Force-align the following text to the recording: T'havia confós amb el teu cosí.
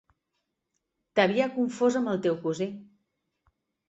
T'havia 1.19 1.47
confós 1.57 1.97
amb 1.99 2.11
el 2.13 2.17
teu 2.23 2.39
cosí. 2.47 2.67